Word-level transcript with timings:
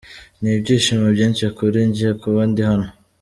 Ni 0.41 0.49
ibyishimo 0.57 1.07
byinshi 1.15 1.43
kuri 1.57 1.79
jye 1.95 2.09
kuba 2.21 2.41
ndi 2.49 2.61
hano. 2.69 2.89